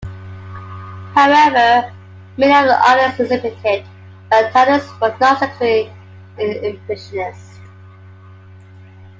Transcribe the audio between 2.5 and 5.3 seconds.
of the artists exhibited, like Thaddeus, were